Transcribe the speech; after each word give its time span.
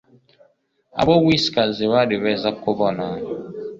abo 1.01 1.13
whiskers 1.25 1.77
bari 1.91 2.15
beza 2.23 2.49
kubona 2.61 3.05